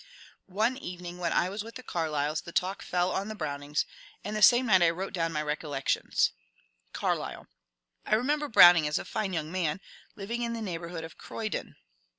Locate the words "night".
4.65-4.81